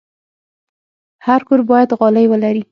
[1.25, 2.63] هر کور باید غالۍ ولري.